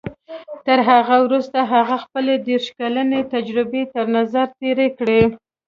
تر 0.65 0.79
هغه 0.89 1.15
وروسته 1.25 1.59
هغه 1.73 1.95
خپلې 2.03 2.33
دېرش 2.47 2.67
کلنې 2.79 3.21
تجربې 3.33 3.83
تر 3.93 4.05
نظر 4.17 4.45
تېرې 4.59 4.87
کړې. 4.99 5.21